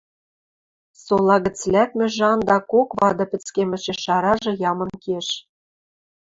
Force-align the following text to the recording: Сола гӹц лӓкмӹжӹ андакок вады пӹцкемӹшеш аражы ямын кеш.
Сола 1.03 1.35
гӹц 1.45 1.59
лӓкмӹжӹ 1.73 2.25
андакок 2.33 2.89
вады 2.99 3.25
пӹцкемӹшеш 3.31 4.03
аражы 4.15 4.53
ямын 4.71 4.91
кеш. 5.03 5.27